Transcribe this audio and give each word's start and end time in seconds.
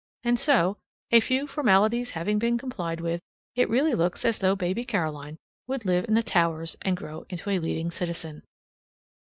And 0.23 0.39
so, 0.39 0.77
a 1.11 1.19
few 1.19 1.45
formalities 1.45 2.09
having 2.17 2.39
been 2.39 2.57
complied 2.57 2.99
with, 3.01 3.21
it 3.55 3.69
really 3.69 3.93
looks 3.93 4.25
as 4.25 4.39
though 4.39 4.55
baby 4.55 4.83
Caroline 4.83 5.37
would 5.67 5.85
live 5.85 6.05
in 6.07 6.15
the 6.15 6.23
Towers 6.23 6.75
and 6.81 6.97
grow 6.97 7.27
into 7.29 7.51
a 7.51 7.59
leading 7.59 7.91
citizen. 7.91 8.41